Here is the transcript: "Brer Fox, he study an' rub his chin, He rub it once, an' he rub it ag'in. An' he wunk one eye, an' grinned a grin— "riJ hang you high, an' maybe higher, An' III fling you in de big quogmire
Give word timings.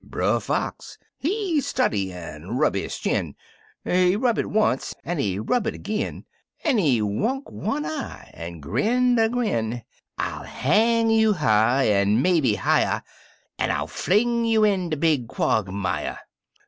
"Brer 0.03 0.39
Fox, 0.39 0.97
he 1.19 1.61
study 1.61 2.11
an' 2.11 2.57
rub 2.57 2.73
his 2.73 2.97
chin, 2.97 3.35
He 3.83 4.15
rub 4.15 4.39
it 4.39 4.49
once, 4.49 4.95
an' 5.03 5.19
he 5.19 5.37
rub 5.37 5.67
it 5.67 5.75
ag'in. 5.75 6.25
An' 6.63 6.79
he 6.79 7.03
wunk 7.03 7.51
one 7.51 7.85
eye, 7.85 8.31
an' 8.33 8.61
grinned 8.61 9.19
a 9.19 9.29
grin— 9.29 9.83
"riJ 10.19 10.45
hang 10.47 11.11
you 11.11 11.33
high, 11.33 11.83
an' 11.85 12.19
maybe 12.19 12.55
higher, 12.55 13.03
An' 13.59 13.69
III 13.69 13.85
fling 13.85 14.45
you 14.45 14.63
in 14.63 14.89
de 14.89 14.97
big 14.97 15.27
quogmire 15.27 16.17